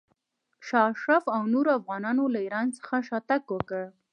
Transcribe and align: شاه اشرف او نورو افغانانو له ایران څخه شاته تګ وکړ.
شاه 0.67 0.87
اشرف 0.93 1.23
او 1.35 1.41
نورو 1.53 1.69
افغانانو 1.79 2.23
له 2.33 2.39
ایران 2.45 2.67
څخه 2.77 2.95
شاته 3.07 3.23
تګ 3.29 3.43
وکړ. 3.55 3.83